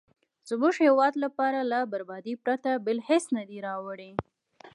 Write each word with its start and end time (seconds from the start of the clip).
زموږ 0.49 0.73
هیواد 0.85 1.13
لپاره 1.23 1.59
له 1.71 1.79
بربادۍ 1.91 2.35
پرته 2.45 2.69
بل 2.85 2.97
هېڅ 3.09 3.23
نه 3.37 3.43
دي 3.49 3.57
راوړي. 3.67 4.11